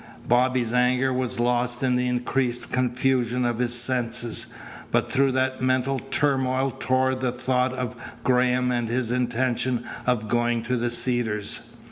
Bobby's 0.27 0.73
anger 0.73 1.13
was 1.13 1.39
lost 1.39 1.83
in 1.83 1.95
the 1.95 2.07
increased 2.07 2.71
confusion 2.71 3.45
of 3.45 3.59
his 3.59 3.75
senses, 3.79 4.47
but 4.89 5.11
through 5.11 5.31
that 5.33 5.61
mental 5.61 5.99
turmoil 5.99 6.71
tore 6.79 7.13
the 7.13 7.31
thought 7.31 7.73
of 7.73 7.95
Graham 8.23 8.71
and 8.71 8.89
his 8.89 9.11
intention 9.11 9.83
of 10.07 10.27
going 10.27 10.63
to 10.63 10.75
the 10.75 10.89
Cedars. 10.89 11.71